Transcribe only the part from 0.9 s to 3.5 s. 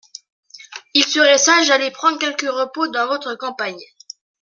Il serait sage d'aller prendre quelque repos dans votre